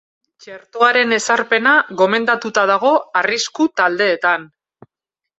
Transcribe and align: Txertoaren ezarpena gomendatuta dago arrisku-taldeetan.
Txertoaren 0.43 1.11
ezarpena 1.17 1.73
gomendatuta 1.99 2.63
dago 2.71 2.93
arrisku-taldeetan. 3.21 4.49